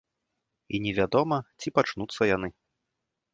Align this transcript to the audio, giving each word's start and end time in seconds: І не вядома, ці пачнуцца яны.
І 0.77 0.79
не 0.85 0.93
вядома, 0.99 1.37
ці 1.59 1.73
пачнуцца 1.77 2.21
яны. 2.35 2.49